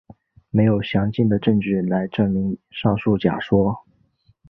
[0.49, 3.85] 没有详尽的证据来证明上述假说。